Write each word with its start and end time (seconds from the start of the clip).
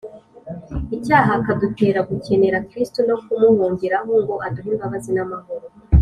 icyaha 0.95 1.31
akadutera 1.39 1.99
gukenera 2.09 2.63
Kristo 2.69 2.99
no 3.09 3.15
kumuhungiraho 3.23 4.11
ngo 4.21 4.33
aduhe 4.47 4.69
imbabazi 4.73 5.11
n’amahoro 5.13 5.67